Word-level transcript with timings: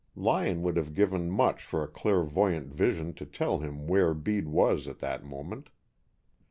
Lyon 0.15 0.63
would 0.63 0.77
have 0.77 0.95
given 0.95 1.29
much 1.29 1.63
for 1.63 1.83
a 1.83 1.87
clairvoyant 1.87 2.73
vision 2.73 3.13
to 3.13 3.23
tell 3.27 3.59
him 3.59 3.85
where 3.85 4.15
Bede 4.15 4.47
was 4.47 4.87
at 4.87 4.97
that 4.97 5.23
moment. 5.23 5.69